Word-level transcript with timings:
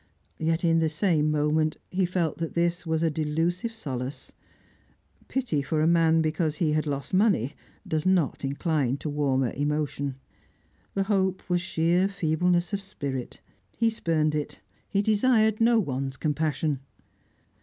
Yet 0.39 0.63
in 0.65 0.79
the 0.79 0.89
same 0.89 1.29
moment 1.29 1.77
he 1.91 2.07
felt 2.07 2.39
that 2.39 2.55
this 2.55 2.87
was 2.87 3.03
a 3.03 3.11
delusive 3.11 3.71
solace. 3.71 4.33
Pity 5.27 5.61
for 5.61 5.79
a 5.79 5.85
man 5.85 6.23
because 6.23 6.55
he 6.55 6.71
had 6.71 6.87
lost 6.87 7.13
money 7.13 7.53
does 7.87 8.03
not 8.03 8.43
incline 8.43 8.97
to 8.97 9.11
warmer 9.11 9.53
emotion. 9.55 10.15
The 10.95 11.03
hope 11.03 11.47
was 11.47 11.61
sheer 11.61 12.07
feebleness 12.07 12.73
of 12.73 12.81
spirit. 12.81 13.41
He 13.77 13.91
spurned 13.91 14.33
it; 14.33 14.61
he 14.89 15.03
desired 15.03 15.61
no 15.61 15.79
one's 15.79 16.17
compassion. 16.17 16.79